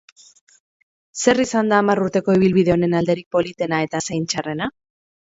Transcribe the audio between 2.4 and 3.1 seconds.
ibilbide honen